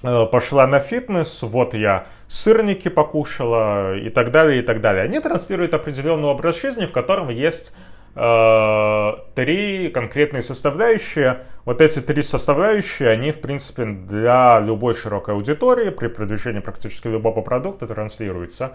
э, 0.04 0.26
пошла 0.28 0.68
на 0.68 0.80
фитнес, 0.80 1.42
вот 1.42 1.74
я 1.74 2.06
сырники 2.28 2.90
покушала 2.90 3.98
и 3.98 4.12
так 4.12 4.30
далее, 4.30 4.60
и 4.60 4.62
так 4.62 4.80
далее. 4.80 5.06
Они 5.06 5.20
транслируют 5.20 5.74
определенный 5.74 6.28
образ 6.28 6.62
жизни, 6.62 6.86
в 6.86 6.92
котором 6.92 7.30
есть 7.30 7.74
Э, 7.74 7.87
три 8.14 9.90
конкретные 9.90 10.42
составляющие. 10.42 11.46
Вот 11.66 11.82
эти 11.82 12.00
три 12.00 12.24
составляющие, 12.24 13.10
они, 13.10 13.32
в 13.32 13.40
принципе, 13.42 13.86
для 13.86 14.60
любой 14.60 14.96
широкой 14.96 15.36
аудитории 15.36 15.90
при 15.92 16.08
продвижении 16.08 16.60
практически 16.60 17.08
любого 17.08 17.42
продукта 17.42 17.86
транслируются. 17.86 18.74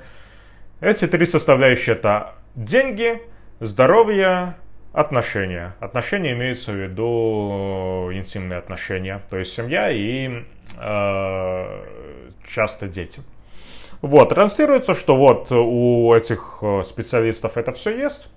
Эти 0.80 1.06
три 1.06 1.26
составляющие 1.26 1.96
это 1.96 2.34
деньги, 2.54 3.22
здоровье, 3.60 4.54
отношения. 4.92 5.74
Отношения 5.80 6.32
имеются 6.32 6.72
в 6.72 6.76
виду 6.76 8.10
интимные 8.12 8.58
отношения, 8.58 9.22
то 9.30 9.38
есть 9.38 9.52
семья 9.52 9.90
и 9.90 10.44
э, 10.78 11.84
часто 12.46 12.88
дети. 12.88 13.22
Вот, 14.02 14.30
транслируется, 14.30 14.94
что 14.94 15.16
вот 15.16 15.50
у 15.50 16.12
этих 16.14 16.58
э, 16.62 16.82
специалистов 16.84 17.56
это 17.56 17.72
все 17.72 17.96
есть, 17.96 18.28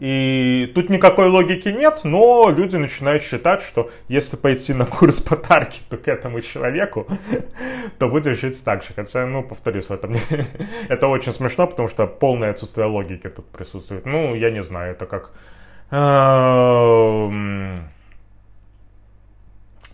и 0.00 0.70
тут 0.74 0.90
никакой 0.90 1.28
логики 1.28 1.68
нет, 1.68 2.00
но 2.04 2.50
люди 2.50 2.76
начинают 2.76 3.22
считать, 3.22 3.62
что 3.62 3.90
если 4.08 4.36
пойти 4.36 4.74
на 4.74 4.86
курс 4.86 5.20
по 5.20 5.36
таргету 5.36 5.98
к 5.98 6.08
этому 6.08 6.40
человеку, 6.40 7.06
то 7.98 8.08
будешь 8.08 8.40
жить 8.40 8.62
так 8.64 8.82
же. 8.82 8.90
Хотя, 8.94 9.26
ну, 9.26 9.42
повторюсь, 9.42 9.90
это, 9.90 10.08
мне, 10.08 10.20
это 10.88 11.06
очень 11.08 11.32
смешно, 11.32 11.66
потому 11.66 11.88
что 11.88 12.06
полное 12.06 12.50
отсутствие 12.50 12.86
логики 12.86 13.28
тут 13.28 13.46
присутствует. 13.46 14.06
Ну, 14.06 14.34
я 14.34 14.50
не 14.50 14.62
знаю, 14.62 14.92
это 14.92 15.06
как... 15.06 15.32
Эм, 15.90 17.88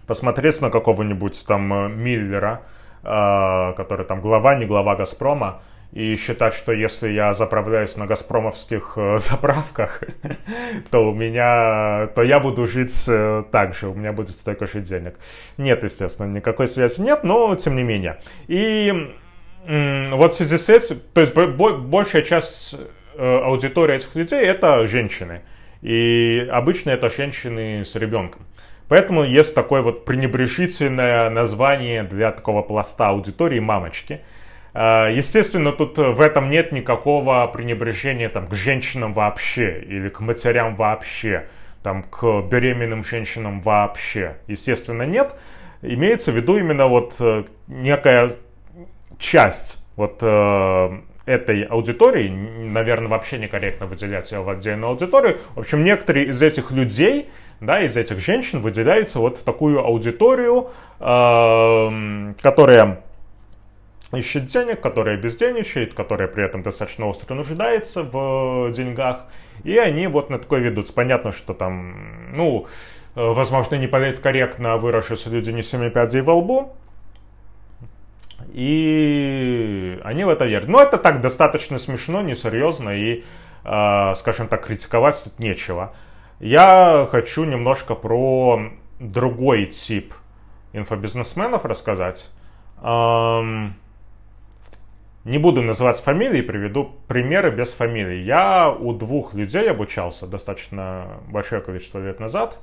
посмотреть 0.07 0.61
на 0.63 0.71
какого-нибудь 0.71 1.45
там 1.47 1.73
э, 1.73 1.89
Миллера, 1.89 2.63
э, 3.03 3.73
который 3.77 4.07
там 4.07 4.21
глава, 4.21 4.55
не 4.55 4.67
глава 4.67 4.97
Газпрома, 4.97 5.61
и 5.93 6.17
считать, 6.17 6.55
что 6.55 6.73
если 6.73 7.09
я 7.09 7.33
заправляюсь 7.33 7.97
на 7.97 8.07
газпромовских 8.07 8.95
э, 8.97 9.19
заправках, 9.21 10.03
то 10.91 11.11
у 11.11 11.15
меня, 11.15 12.09
то 12.15 12.23
я 12.23 12.41
буду 12.41 12.67
жить 12.67 13.07
э, 13.09 13.45
так 13.51 13.75
же, 13.75 13.89
у 13.89 13.95
меня 13.95 14.13
будет 14.13 14.31
столько 14.31 14.67
же 14.67 14.81
денег. 14.81 15.17
Нет, 15.57 15.83
естественно, 15.83 16.27
никакой 16.27 16.69
связи 16.69 17.01
нет, 17.01 17.25
но 17.25 17.55
тем 17.57 17.77
не 17.77 17.83
менее. 17.83 18.21
И 18.49 19.15
вот 19.67 20.33
в 20.33 20.37
связи 20.37 20.57
с 20.57 20.69
этим, 20.71 21.01
то 21.13 21.21
есть 21.21 21.35
большая 21.35 22.23
часть 22.23 22.75
э, 23.17 23.39
аудитории 23.39 23.97
этих 23.97 24.15
людей 24.15 24.45
это 24.45 24.87
женщины. 24.87 25.43
И 25.83 26.47
обычно 26.51 26.91
это 26.91 27.09
женщины 27.09 27.85
с 27.85 27.95
ребенком. 27.95 28.47
Поэтому 28.89 29.25
есть 29.25 29.55
такое 29.55 29.83
вот 29.83 30.05
пренебрежительное 30.05 31.29
название 31.29 32.03
для 32.03 32.33
такого 32.33 32.63
пласта 32.63 33.09
аудитории 33.09 33.61
«мамочки». 33.61 34.23
А, 34.81 35.09
естественно, 35.09 35.73
тут 35.73 35.99
в 35.99 36.21
этом 36.21 36.51
нет 36.51 36.71
никакого 36.71 37.45
пренебрежения 37.53 38.29
там, 38.29 38.47
к 38.47 38.55
женщинам 38.55 39.13
вообще 39.13 39.81
или 39.81 40.09
к 40.09 40.21
матерям 40.21 40.77
вообще, 40.77 41.49
там, 41.83 42.05
к 42.05 42.43
беременным 42.43 43.03
женщинам 43.03 43.61
вообще. 43.61 44.37
Естественно, 44.47 45.03
нет. 45.03 45.35
Имеется 45.83 46.31
в 46.31 46.37
виду 46.37 46.59
именно 46.59 46.87
вот 46.87 47.17
э, 47.19 47.43
некая 47.67 48.31
часть 49.19 49.85
вот 49.97 50.19
э, 50.21 50.91
этой 51.27 51.65
аудитории, 51.65 52.29
наверное, 52.29 53.09
вообще 53.09 53.39
некорректно 53.39 53.87
выделять 53.87 54.31
ее 54.31 54.43
в 54.43 54.49
отдельную 54.49 54.91
аудиторию. 54.91 55.39
В 55.57 55.59
общем, 55.59 55.83
некоторые 55.83 56.27
из 56.27 56.41
этих 56.41 56.71
людей 56.71 57.29
да, 57.61 57.83
из 57.83 57.97
этих 57.97 58.21
женщин 58.21 58.61
выделяется 58.61 59.19
вот 59.19 59.39
в 59.39 59.43
такую 59.43 59.85
аудиторию, 59.85 60.71
э, 61.01 62.35
которая 62.41 63.03
ищет 64.13 64.47
денег, 64.47 64.81
которая 64.81 65.17
безденежает, 65.17 65.95
которая 65.95 66.29
при 66.29 66.45
этом 66.45 66.63
достаточно 66.63 67.07
остро 67.07 67.35
нуждается 67.35 68.03
в 68.03 68.73
деньгах, 68.73 69.27
и 69.65 69.77
они 69.77 70.07
вот 70.07 70.31
на 70.31 70.39
такой 70.39 70.61
ведутся. 70.61 70.93
Понятно, 70.95 71.33
что 71.33 71.53
там, 71.53 72.33
ну, 72.33 72.67
э, 73.15 73.21
возможно, 73.21 73.75
не 73.75 73.87
политкорректно 73.87 74.77
выросшие 74.79 75.19
люди 75.27 75.51
не 75.51 75.63
семи 75.63 75.91
пядей 75.91 76.23
во 76.23 76.35
лбу, 76.35 76.75
и 78.53 80.01
они 80.05 80.25
в 80.25 80.29
это 80.29 80.47
верят. 80.47 80.69
Но 80.69 80.81
это 80.81 80.97
так 80.97 81.21
достаточно 81.21 81.79
смешно, 81.79 82.23
несерьезно, 82.23 82.91
и, 82.91 83.25
э, 83.65 84.15
скажем 84.15 84.49
так, 84.49 84.65
критиковать 84.65 85.23
тут 85.23 85.39
нечего. 85.39 85.95
Я 86.41 87.07
хочу 87.11 87.45
немножко 87.45 87.95
про 87.95 88.71
другой 89.01 89.67
тип 89.67 90.15
инфобизнесменов 90.73 91.65
рассказать. 91.65 92.31
Не 95.25 95.39
буду 95.39 95.63
называть 95.63 96.01
фамилии, 96.01 96.41
приведу 96.41 96.93
примеры 97.07 97.51
без 97.51 97.73
фамилий. 97.73 98.23
Я 98.23 98.71
у 98.71 98.93
двух 98.93 99.35
людей 99.35 99.71
обучался 99.71 100.27
достаточно 100.27 101.21
большое 101.29 101.61
количество 101.61 101.99
лет 101.99 102.21
назад. 102.21 102.59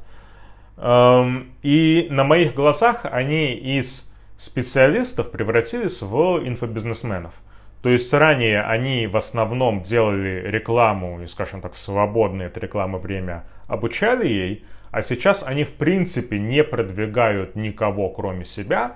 Эм, 0.78 1.54
и 1.62 2.08
на 2.10 2.24
моих 2.24 2.54
глазах 2.54 3.06
они 3.06 3.54
из 3.54 4.12
специалистов 4.38 5.32
превратились 5.32 6.02
в 6.02 6.40
инфобизнесменов. 6.46 7.34
То 7.82 7.90
есть 7.90 8.12
ранее 8.14 8.64
они 8.64 9.06
в 9.06 9.16
основном 9.16 9.84
делали 9.84 10.42
рекламу, 10.48 11.22
и, 11.22 11.28
скажем 11.28 11.62
так, 11.62 11.74
в 11.74 11.78
свободное 11.78 12.48
от 12.48 12.58
рекламы 12.58 12.98
время 12.98 13.44
обучали 13.68 14.28
ей, 14.28 14.66
а 14.90 15.02
сейчас 15.02 15.44
они 15.44 15.66
в 15.66 15.74
принципе 15.74 16.40
не 16.40 16.64
продвигают 16.64 17.56
никого 17.56 18.10
кроме 18.10 18.44
себя, 18.44 18.96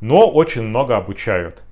но 0.00 0.28
очень 0.28 0.62
много 0.62 0.96
обучают. 0.96 1.62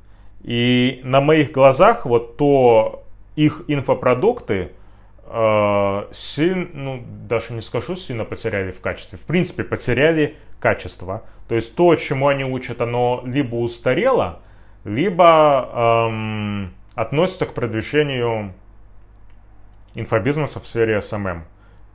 И 0.43 1.01
на 1.05 1.21
моих 1.21 1.53
глазах 1.53 2.07
вот 2.07 2.37
то 2.37 3.05
их 3.37 3.63
инфопродукты 3.69 4.73
э, 5.27 6.05
сильно, 6.13 6.69
ну, 6.73 7.05
даже 7.29 7.53
не 7.53 7.61
скажу, 7.61 7.97
сильно 7.97 8.25
потеряли 8.25 8.71
в 8.71 8.81
качестве. 8.81 9.19
В 9.19 9.25
принципе, 9.25 9.65
потеряли 9.65 10.37
качество. 10.61 11.25
То 11.49 11.55
есть 11.55 11.75
то, 11.75 11.95
чему 11.97 12.29
они 12.29 12.45
учат, 12.45 12.81
оно 12.81 13.23
либо 13.25 13.57
устарело, 13.57 14.41
либо 14.85 16.09
эм, 16.09 16.75
относится 16.95 17.47
к 17.47 17.55
продвижению 17.55 18.53
инфобизнеса 19.95 20.61
в 20.61 20.67
сфере 20.67 20.99
SMM. 20.99 21.43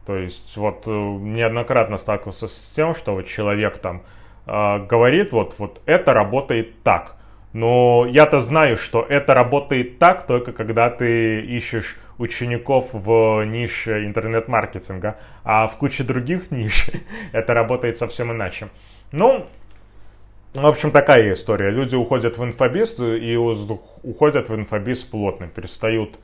То 0.06 0.16
есть 0.18 0.56
вот 0.58 0.84
э, 0.86 0.90
неоднократно 0.92 1.98
сталкивался 1.98 2.48
с 2.48 2.74
тем, 2.76 2.94
что 2.96 3.14
вот 3.14 3.26
человек 3.26 3.78
там 3.78 4.04
э, 4.46 4.86
говорит, 4.86 5.32
вот, 5.32 5.56
вот 5.58 5.82
это 5.86 6.14
работает 6.14 6.84
так. 6.84 7.16
Но 7.56 8.06
я-то 8.06 8.42
знаю, 8.42 8.76
что 8.76 9.02
это 9.08 9.34
работает 9.34 9.98
так, 9.98 10.28
только 10.28 10.52
когда 10.52 10.90
ты 10.90 11.40
ищешь 11.40 11.96
учеников 12.18 12.90
в 12.92 13.46
нише 13.46 14.06
интернет-маркетинга, 14.06 15.16
а 15.46 15.66
в 15.68 15.78
куче 15.78 16.04
других 16.04 16.52
ниш 16.52 16.88
это 17.32 17.54
работает 17.54 17.98
совсем 17.98 18.34
иначе. 18.34 18.68
Ну, 19.14 19.46
в 20.54 20.66
общем, 20.66 20.92
такая 20.92 21.32
история. 21.32 21.70
Люди 21.70 21.96
уходят 21.96 22.38
в 22.38 22.44
инфобиз 22.44 23.00
и 23.00 23.38
уходят 23.38 24.50
в 24.50 24.56
инфобиз 24.56 25.06
плотно, 25.06 25.48
перестают 25.48 26.20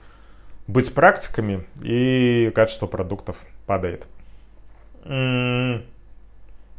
быть 0.67 0.93
практиками, 0.93 1.63
и 1.81 2.51
качество 2.53 2.87
продуктов 2.87 3.37
падает. 3.65 4.05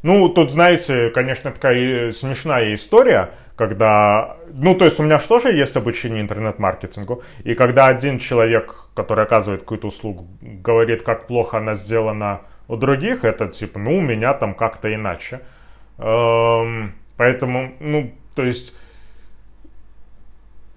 Ну, 0.02 0.28
тут, 0.28 0.50
знаете, 0.50 1.11
конечно, 1.11 1.52
такая 1.52 2.11
смешная 2.12 2.75
история, 2.75 3.30
когда, 3.54 4.37
ну, 4.52 4.75
то 4.75 4.85
есть 4.85 4.99
у 4.99 5.04
меня 5.04 5.18
же 5.18 5.28
тоже 5.28 5.52
есть 5.52 5.76
обучение 5.76 6.21
интернет-маркетингу, 6.21 7.23
и 7.44 7.54
когда 7.54 7.87
один 7.87 8.18
человек, 8.18 8.75
который 8.94 9.25
оказывает 9.25 9.61
какую-то 9.61 9.87
услугу, 9.87 10.26
говорит, 10.40 11.04
как 11.04 11.28
плохо 11.28 11.59
она 11.59 11.75
сделана 11.75 12.40
у 12.66 12.76
других, 12.76 13.25
это 13.25 13.47
типа, 13.47 13.78
ну, 13.78 13.99
у 13.99 14.00
меня 14.00 14.35
там 14.35 14.54
как-то 14.54 14.92
иначе. 14.92 15.40
Эм, 15.99 16.94
поэтому, 17.16 17.73
ну, 17.78 18.12
то 18.35 18.42
есть, 18.42 18.75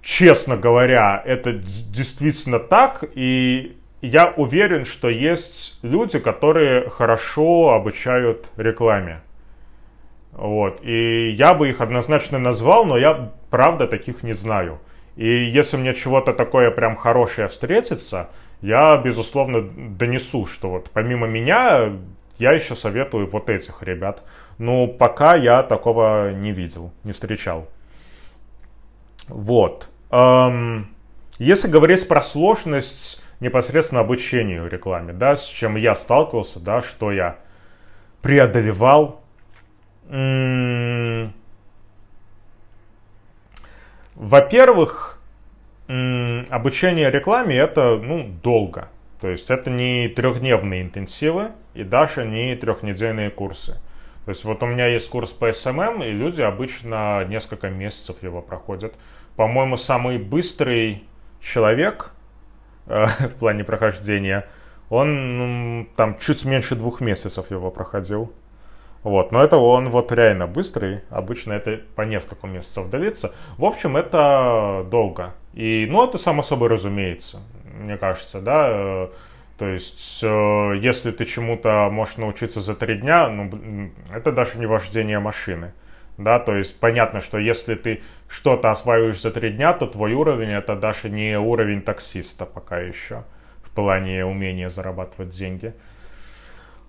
честно 0.03 0.55
говоря, 0.55 1.21
это 1.25 1.53
действительно 1.53 2.59
так, 2.59 3.03
и 3.15 3.75
я 4.01 4.33
уверен, 4.35 4.85
что 4.85 5.09
есть 5.09 5.79
люди, 5.81 6.19
которые 6.19 6.89
хорошо 6.89 7.73
обучают 7.73 8.51
рекламе. 8.57 9.21
Вот. 10.31 10.83
И 10.83 11.31
я 11.31 11.53
бы 11.53 11.69
их 11.69 11.81
однозначно 11.81 12.39
назвал, 12.39 12.85
но 12.85 12.97
я 12.97 13.31
правда 13.49 13.87
таких 13.87 14.23
не 14.23 14.33
знаю. 14.33 14.79
И 15.15 15.27
если 15.27 15.77
мне 15.77 15.93
чего-то 15.93 16.33
такое 16.33 16.71
прям 16.71 16.95
хорошее 16.95 17.47
встретится, 17.47 18.29
я, 18.61 18.97
безусловно, 18.97 19.61
донесу, 19.61 20.45
что 20.45 20.69
вот 20.69 20.89
помимо 20.91 21.25
меня, 21.27 21.93
я 22.37 22.51
еще 22.51 22.75
советую 22.75 23.27
вот 23.27 23.49
этих 23.49 23.81
ребят. 23.81 24.23
Но 24.57 24.87
пока 24.87 25.35
я 25.35 25.63
такого 25.63 26.31
не 26.31 26.51
видел, 26.51 26.91
не 27.03 27.13
встречал. 27.13 27.67
Вот. 29.27 29.89
Эм, 30.11 30.89
если 31.37 31.67
говорить 31.67 32.07
про 32.07 32.21
сложность 32.21 33.23
непосредственно 33.39 34.01
обучению 34.01 34.67
рекламе, 34.69 35.13
да, 35.13 35.35
с 35.35 35.45
чем 35.45 35.75
я 35.75 35.95
сталкивался, 35.95 36.59
да, 36.59 36.81
что 36.81 37.11
я 37.11 37.37
преодолевал. 38.21 39.21
Во-первых, 44.15 45.21
обучение 45.87 47.11
рекламе 47.11 47.57
это 47.57 47.97
ну, 47.97 48.27
долго. 48.41 48.89
То 49.21 49.29
есть 49.29 49.49
это 49.49 49.69
не 49.69 50.07
трехдневные 50.09 50.81
интенсивы 50.83 51.51
и 51.73 51.83
даже 51.83 52.25
не 52.25 52.55
трехнедельные 52.55 53.29
курсы. 53.29 53.79
То 54.25 54.29
есть 54.29 54.43
вот 54.43 54.63
у 54.63 54.65
меня 54.65 54.87
есть 54.87 55.09
курс 55.09 55.31
по 55.31 55.49
SMM, 55.49 56.07
и 56.07 56.11
люди 56.11 56.41
обычно 56.41 57.23
несколько 57.25 57.69
месяцев 57.69 58.23
его 58.23 58.41
проходят. 58.41 58.95
По-моему, 59.35 59.77
самый 59.77 60.17
быстрый 60.17 61.03
человек 61.41 62.11
в 62.87 63.35
плане 63.39 63.63
прохождения, 63.63 64.47
он 64.89 65.87
там 65.95 66.17
чуть 66.17 66.45
меньше 66.45 66.75
двух 66.75 67.01
месяцев 67.01 67.49
его 67.51 67.71
проходил. 67.71 68.31
Вот, 69.03 69.31
но 69.31 69.43
это 69.43 69.57
он 69.57 69.89
вот 69.89 70.11
реально 70.11 70.47
быстрый, 70.47 71.01
обычно 71.11 71.53
это 71.53 71.79
по 71.95 72.01
несколько 72.01 72.47
месяцев 72.47 72.89
длится. 72.89 73.33
В 73.57 73.65
общем, 73.65 73.97
это 73.97 74.83
долго. 74.89 75.35
И, 75.53 75.85
ну, 75.87 76.03
это 76.07 76.17
само 76.17 76.41
собой 76.41 76.69
разумеется, 76.69 77.41
мне 77.75 77.97
кажется, 77.97 78.41
да. 78.41 78.67
Э, 78.67 79.07
то 79.59 79.67
есть, 79.67 80.21
э, 80.23 80.79
если 80.81 81.11
ты 81.11 81.25
чему-то 81.25 81.87
можешь 81.91 82.17
научиться 82.17 82.61
за 82.61 82.73
три 82.73 82.97
дня, 82.97 83.29
ну, 83.29 83.91
это 84.11 84.31
даже 84.31 84.57
не 84.57 84.65
вождение 84.65 85.19
машины. 85.19 85.73
Да, 86.17 86.39
то 86.39 86.55
есть 86.55 86.79
понятно, 86.79 87.19
что 87.19 87.37
если 87.37 87.75
ты 87.75 88.01
что-то 88.29 88.71
осваиваешь 88.71 89.21
за 89.21 89.31
три 89.31 89.51
дня, 89.51 89.73
то 89.73 89.85
твой 89.85 90.13
уровень 90.13 90.51
это 90.51 90.75
даже 90.75 91.09
не 91.09 91.37
уровень 91.37 91.81
таксиста 91.81 92.45
пока 92.45 92.79
еще 92.79 93.23
в 93.63 93.69
плане 93.71 94.25
умения 94.25 94.69
зарабатывать 94.69 95.31
деньги. 95.31 95.73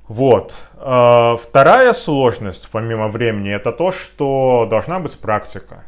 Вот. 0.07 0.69
А, 0.77 1.35
вторая 1.37 1.93
сложность, 1.93 2.69
помимо 2.71 3.09
времени, 3.09 3.53
это 3.53 3.73
то, 3.73 3.91
что 3.91 4.67
должна 4.71 5.01
быть 5.01 5.19
практика. 5.19 5.83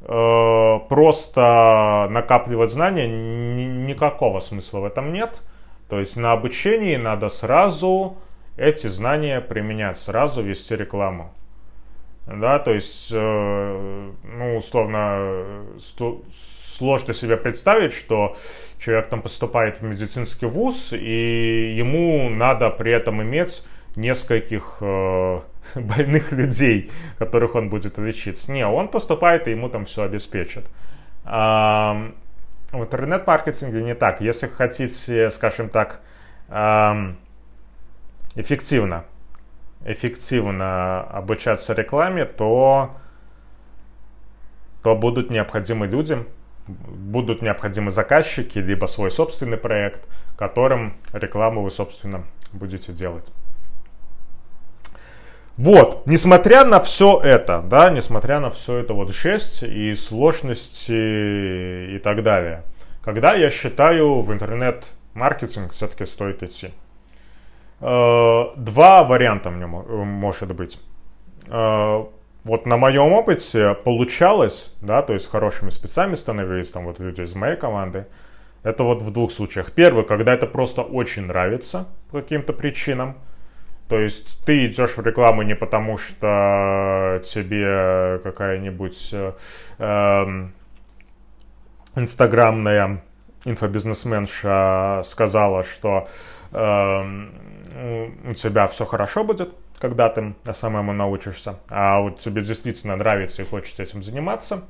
А, 0.00 0.80
просто 0.80 2.08
накапливать 2.10 2.72
знания 2.72 3.06
никакого 3.06 4.40
смысла 4.40 4.80
в 4.80 4.84
этом 4.84 5.12
нет. 5.12 5.40
То 5.88 6.00
есть 6.00 6.16
на 6.16 6.32
обучении 6.32 6.96
надо 6.96 7.28
сразу 7.28 8.16
эти 8.56 8.88
знания 8.88 9.40
применять, 9.40 9.98
сразу 9.98 10.42
вести 10.42 10.74
рекламу 10.74 11.32
да, 12.26 12.60
то 12.60 12.72
есть, 12.72 13.10
э, 13.12 14.10
ну, 14.22 14.56
условно, 14.56 15.66
сложно 16.68 17.14
себе 17.14 17.36
представить, 17.36 17.92
что 17.92 18.36
человек 18.78 19.08
там 19.08 19.22
поступает 19.22 19.80
в 19.80 19.82
медицинский 19.82 20.46
вуз, 20.46 20.92
и 20.92 21.74
ему 21.76 22.30
надо 22.30 22.70
при 22.70 22.92
этом 22.92 23.22
иметь 23.22 23.66
нескольких 23.96 24.78
э, 24.80 25.40
больных 25.74 26.30
людей, 26.30 26.90
которых 27.18 27.56
он 27.56 27.68
будет 27.68 27.98
лечить. 27.98 28.48
Не, 28.48 28.66
он 28.66 28.86
поступает, 28.86 29.48
и 29.48 29.50
ему 29.50 29.68
там 29.68 29.84
все 29.84 30.04
обеспечат. 30.04 30.64
А, 31.24 32.12
в 32.70 32.82
интернет-маркетинге 32.82 33.82
не 33.82 33.94
так. 33.94 34.20
Если 34.20 34.46
хотите, 34.46 35.28
скажем 35.30 35.68
так, 35.68 36.00
эффективно 38.34 39.04
эффективно 39.84 41.02
обучаться 41.02 41.74
рекламе, 41.74 42.24
то, 42.24 42.96
то 44.82 44.94
будут 44.94 45.30
необходимы 45.30 45.86
люди, 45.86 46.24
будут 46.66 47.42
необходимы 47.42 47.90
заказчики, 47.90 48.58
либо 48.58 48.86
свой 48.86 49.10
собственный 49.10 49.56
проект, 49.56 50.08
которым 50.36 50.94
рекламу 51.12 51.62
вы, 51.62 51.70
собственно, 51.70 52.24
будете 52.52 52.92
делать. 52.92 53.30
Вот, 55.56 56.06
несмотря 56.06 56.64
на 56.64 56.80
все 56.80 57.20
это, 57.22 57.60
да, 57.60 57.90
несмотря 57.90 58.40
на 58.40 58.50
все 58.50 58.78
это 58.78 58.94
вот 58.94 59.14
жесть 59.14 59.62
и 59.62 59.94
сложности 59.94 61.94
и 61.94 61.98
так 61.98 62.22
далее, 62.22 62.64
когда 63.02 63.34
я 63.34 63.50
считаю 63.50 64.20
в 64.20 64.32
интернет-маркетинг 64.32 65.72
все-таки 65.72 66.06
стоит 66.06 66.42
идти. 66.42 66.70
Э, 67.82 68.44
два 68.56 69.02
варианта 69.02 69.50
мне 69.50 69.66
может 69.66 70.54
быть. 70.54 70.80
Э, 71.48 72.04
вот 72.44 72.66
на 72.66 72.76
моем 72.76 73.12
опыте 73.12 73.74
получалось, 73.74 74.74
да, 74.80 75.02
то 75.02 75.12
есть 75.12 75.30
хорошими 75.30 75.70
спецами 75.70 76.14
становились 76.14 76.70
там 76.70 76.86
вот 76.86 77.00
люди 77.00 77.22
из 77.22 77.34
моей 77.34 77.56
команды. 77.56 78.06
Это 78.62 78.84
вот 78.84 79.02
в 79.02 79.10
двух 79.10 79.32
случаях. 79.32 79.72
Первый, 79.72 80.04
когда 80.04 80.32
это 80.32 80.46
просто 80.46 80.82
очень 80.82 81.26
нравится 81.26 81.88
по 82.10 82.20
каким-то 82.20 82.52
причинам. 82.52 83.16
То 83.88 83.98
есть 83.98 84.44
ты 84.44 84.66
идешь 84.66 84.96
в 84.96 85.04
рекламу 85.04 85.42
не 85.42 85.56
потому, 85.56 85.98
что 85.98 87.20
тебе 87.24 88.20
какая-нибудь 88.22 89.10
э, 89.12 89.32
эм, 89.78 90.52
инстаграмная 91.96 93.02
инфобизнесменша 93.44 95.02
сказала, 95.04 95.62
что 95.62 96.08
э, 96.52 97.28
у 98.24 98.34
тебя 98.34 98.66
все 98.66 98.84
хорошо 98.84 99.24
будет, 99.24 99.54
когда 99.78 100.08
ты 100.08 100.34
самому 100.52 100.92
научишься, 100.92 101.58
а 101.70 102.00
вот 102.00 102.20
тебе 102.20 102.42
действительно 102.42 102.96
нравится 102.96 103.42
и 103.42 103.44
хочется 103.44 103.82
этим 103.82 104.02
заниматься. 104.02 104.64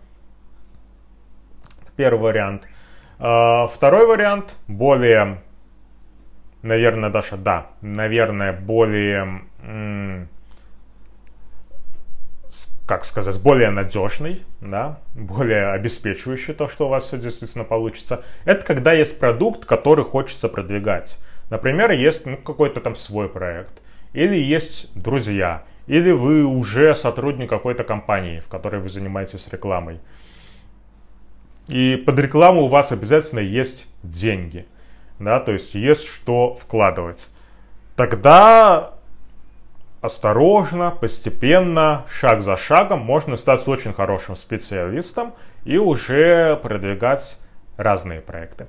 Первый 1.97 2.23
вариант. 2.23 2.67
Э, 3.19 3.67
второй 3.73 4.07
вариант, 4.07 4.57
более, 4.69 5.43
наверное, 6.63 7.11
даже, 7.11 7.37
да, 7.37 7.67
наверное, 7.83 8.53
более 8.53 9.43
м- 9.63 10.29
как 12.87 13.05
сказать, 13.05 13.41
более 13.41 13.71
надежный, 13.71 14.43
да, 14.61 15.01
более 15.15 15.71
обеспечивающий 15.73 16.55
то, 16.55 16.69
что 16.69 16.87
у 16.87 16.89
вас 16.89 17.05
все 17.05 17.19
действительно 17.19 17.65
получится. 17.65 18.25
Это 18.45 18.65
когда 18.65 18.93
есть 18.93 19.19
продукт, 19.19 19.65
который 19.65 20.05
хочется 20.05 20.49
продвигать. 20.49 21.19
Например, 21.51 21.91
есть 21.93 22.27
ну, 22.27 22.37
какой-то 22.37 22.81
там 22.81 22.97
свой 22.97 23.29
проект, 23.29 23.83
или 24.13 24.37
есть 24.37 24.91
друзья, 25.01 25.65
или 25.87 26.11
вы 26.11 26.45
уже 26.45 26.95
сотрудник 26.95 27.49
какой-то 27.49 27.85
компании, 27.85 28.41
в 28.41 28.49
которой 28.49 28.81
вы 28.81 28.89
занимаетесь 28.89 29.49
рекламой. 29.49 30.01
И 31.69 31.97
под 31.97 32.19
рекламу 32.19 32.63
у 32.63 32.69
вас 32.69 32.91
обязательно 32.91 33.41
есть 33.41 33.87
деньги, 34.03 34.67
да, 35.19 35.39
то 35.39 35.53
есть 35.53 35.75
есть 35.75 36.05
что 36.05 36.55
вкладывать. 36.55 37.29
Тогда 37.95 38.95
осторожно, 40.03 40.91
постепенно, 40.91 42.05
шаг 42.11 42.43
за 42.43 42.57
шагом 42.57 43.01
можно 43.01 43.37
стать 43.37 43.67
очень 43.67 43.95
хорошим 43.95 44.37
специалистом 44.37 45.33
и 45.65 45.79
уже 45.79 46.57
продвигать 46.57 47.39
разные 47.77 48.21
проекты. 48.21 48.67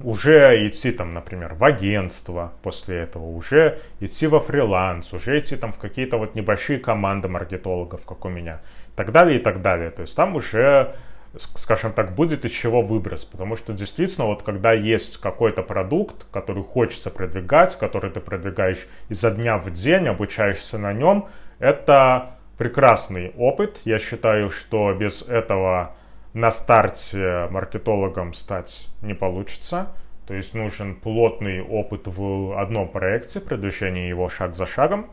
Уже 0.00 0.68
идти 0.68 0.92
там, 0.92 1.10
например, 1.10 1.54
в 1.54 1.64
агентство 1.64 2.52
после 2.62 2.98
этого, 2.98 3.24
уже 3.24 3.80
идти 3.98 4.28
во 4.28 4.38
фриланс, 4.38 5.12
уже 5.12 5.40
идти 5.40 5.56
там 5.56 5.72
в 5.72 5.78
какие-то 5.78 6.18
вот 6.18 6.36
небольшие 6.36 6.78
команды 6.78 7.26
маркетологов, 7.26 8.06
как 8.06 8.24
у 8.24 8.28
меня, 8.28 8.60
и 8.92 8.96
так 8.96 9.10
далее, 9.10 9.40
и 9.40 9.42
так 9.42 9.60
далее. 9.60 9.90
То 9.90 10.02
есть 10.02 10.14
там 10.14 10.36
уже 10.36 10.94
скажем 11.38 11.92
так, 11.92 12.14
будет 12.14 12.44
из 12.44 12.52
чего 12.52 12.82
выбрать. 12.82 13.28
Потому 13.30 13.56
что 13.56 13.72
действительно, 13.72 14.26
вот 14.26 14.42
когда 14.42 14.72
есть 14.72 15.18
какой-то 15.18 15.62
продукт, 15.62 16.26
который 16.32 16.62
хочется 16.62 17.10
продвигать, 17.10 17.76
который 17.78 18.10
ты 18.10 18.20
продвигаешь 18.20 18.86
изо 19.08 19.30
дня 19.30 19.58
в 19.58 19.72
день, 19.72 20.08
обучаешься 20.08 20.78
на 20.78 20.92
нем, 20.92 21.28
это 21.58 22.38
прекрасный 22.56 23.32
опыт. 23.36 23.78
Я 23.84 23.98
считаю, 23.98 24.50
что 24.50 24.92
без 24.92 25.22
этого 25.22 25.94
на 26.34 26.50
старте 26.50 27.48
маркетологом 27.50 28.34
стать 28.34 28.88
не 29.00 29.14
получится. 29.14 29.88
То 30.26 30.34
есть 30.34 30.52
нужен 30.54 30.94
плотный 30.94 31.62
опыт 31.62 32.02
в 32.04 32.60
одном 32.60 32.88
проекте, 32.88 33.40
продвижение 33.40 34.08
его 34.08 34.28
шаг 34.28 34.54
за 34.54 34.66
шагом. 34.66 35.10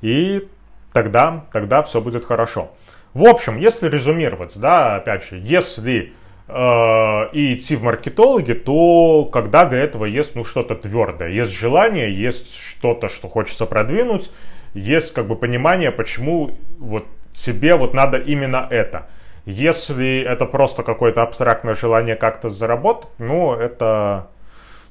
И 0.00 0.48
тогда, 0.92 1.44
тогда 1.52 1.82
все 1.82 2.00
будет 2.00 2.24
хорошо. 2.24 2.72
В 3.14 3.26
общем, 3.26 3.58
если 3.58 3.88
резюмировать, 3.88 4.58
да, 4.58 4.96
опять 4.96 5.24
же, 5.28 5.36
если 5.36 6.14
э, 6.48 7.28
и 7.32 7.54
идти 7.54 7.76
в 7.76 7.82
маркетологи, 7.82 8.54
то 8.54 9.26
когда 9.26 9.66
для 9.66 9.80
этого 9.80 10.06
есть 10.06 10.34
ну 10.34 10.44
что-то 10.44 10.74
твердое, 10.74 11.28
есть 11.28 11.52
желание, 11.52 12.14
есть 12.14 12.54
что-то, 12.54 13.08
что 13.08 13.28
хочется 13.28 13.66
продвинуть, 13.66 14.30
есть 14.72 15.12
как 15.12 15.26
бы 15.26 15.36
понимание, 15.36 15.90
почему 15.90 16.56
вот 16.78 17.06
тебе 17.34 17.76
вот 17.76 17.92
надо 17.92 18.16
именно 18.16 18.66
это. 18.70 19.08
Если 19.44 20.20
это 20.22 20.46
просто 20.46 20.82
какое-то 20.82 21.22
абстрактное 21.22 21.74
желание 21.74 22.16
как-то 22.16 22.48
заработать, 22.48 23.10
ну 23.18 23.54
это, 23.54 24.28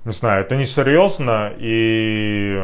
не 0.05 0.11
знаю, 0.11 0.41
это 0.41 0.55
несерьезно 0.55 1.53
и, 1.57 2.59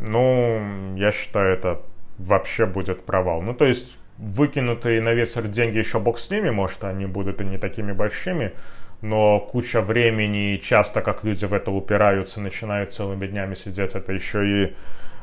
ну, 0.00 0.94
я 0.96 1.10
считаю 1.10 1.54
это 1.54 1.80
вообще 2.18 2.66
будет 2.66 3.04
провал. 3.04 3.42
Ну, 3.42 3.54
то 3.54 3.64
есть, 3.64 3.98
выкинутые 4.18 5.00
на 5.00 5.12
ветер 5.12 5.48
деньги 5.48 5.78
еще 5.78 5.98
бог 5.98 6.18
с 6.18 6.30
ними, 6.30 6.50
может, 6.50 6.84
они 6.84 7.06
будут 7.06 7.40
и 7.40 7.44
не 7.44 7.58
такими 7.58 7.92
большими, 7.92 8.52
но 9.00 9.40
куча 9.40 9.80
времени 9.80 10.56
часто, 10.56 11.02
как 11.02 11.24
люди 11.24 11.44
в 11.44 11.52
это 11.52 11.70
упираются, 11.70 12.40
начинают 12.40 12.92
целыми 12.92 13.26
днями 13.26 13.54
сидеть, 13.54 13.94
это 13.94 14.12
еще 14.12 14.46
и 14.46 14.74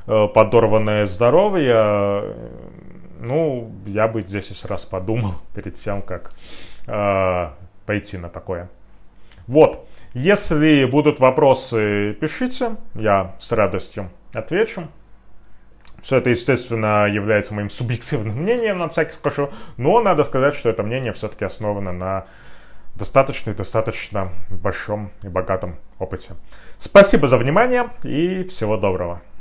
э, 0.08 0.28
подорванное 0.28 1.06
здоровье. 1.06 2.36
Ну, 3.20 3.72
я 3.86 4.08
бы 4.08 4.22
здесь 4.22 4.50
еще 4.50 4.68
раз 4.68 4.86
подумал 4.86 5.34
перед 5.56 5.76
тем, 5.76 6.02
как 6.02 6.32
э, 6.88 7.50
пойти 7.86 8.18
на 8.18 8.30
такое. 8.30 8.70
Вот. 9.48 9.88
Если 10.14 10.86
будут 10.86 11.20
вопросы, 11.20 12.18
пишите, 12.20 12.76
я 12.96 13.36
с 13.40 13.52
радостью 13.54 14.10
отвечу. 14.34 14.90
Все 16.02 16.18
это, 16.18 16.30
естественно, 16.30 17.08
является 17.08 17.54
моим 17.54 17.70
субъективным 17.70 18.42
мнением, 18.42 18.78
на 18.80 18.90
всякий 18.90 19.14
скажу, 19.14 19.52
но 19.78 20.02
надо 20.02 20.24
сказать, 20.24 20.56
что 20.56 20.70
это 20.70 20.84
мнение 20.84 21.14
все-таки 21.14 21.46
основано 21.46 21.92
на 21.92 22.26
достаточно 22.96 23.52
и 23.52 23.54
достаточно 23.54 24.32
большом 24.50 25.12
и 25.24 25.28
богатом 25.28 25.78
опыте. 26.00 26.34
Спасибо 26.78 27.28
за 27.28 27.38
внимание 27.38 27.90
и 28.04 28.44
всего 28.46 28.78
доброго. 28.78 29.22